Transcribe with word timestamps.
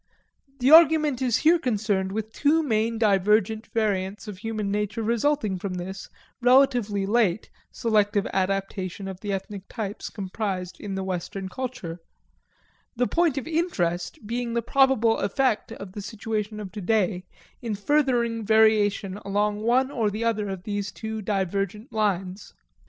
The 0.57 0.71
argument 0.71 1.21
is 1.21 1.37
here 1.45 1.59
concerned 1.59 2.11
with 2.11 2.33
two 2.33 2.63
main 2.63 2.97
divergent 2.97 3.67
variants 3.67 4.27
of 4.27 4.39
human 4.39 4.71
nature 4.71 5.03
resulting 5.03 5.59
from 5.59 5.75
this, 5.75 6.09
relatively 6.41 7.05
late, 7.05 7.51
selective 7.71 8.25
adaptation 8.33 9.07
of 9.07 9.19
the 9.19 9.31
ethnic 9.31 9.67
types 9.69 10.09
comprised 10.09 10.79
in 10.79 10.95
the 10.95 11.03
Western 11.03 11.49
culture; 11.49 11.99
the 12.95 13.05
point 13.05 13.37
of 13.37 13.47
interest 13.47 14.25
being 14.25 14.55
the 14.55 14.63
probable 14.63 15.19
effect 15.19 15.71
of 15.73 15.91
the 15.91 16.01
situation 16.01 16.59
of 16.59 16.71
today 16.71 17.23
in 17.61 17.75
furthering 17.75 18.43
variation 18.43 19.17
along 19.17 19.59
one 19.61 19.91
or 19.91 20.09
the 20.09 20.23
other 20.23 20.49
of 20.49 20.63
these 20.63 20.91
two 20.91 21.21
divergent 21.21 21.93
lines. 21.93 22.55